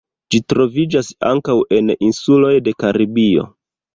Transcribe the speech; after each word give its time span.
Ĝi 0.33 0.37
troviĝas 0.53 1.09
ankaŭ 1.31 1.57
en 1.77 1.93
insuloj 2.09 2.53
de 2.69 2.75
Karibio. 2.85 3.49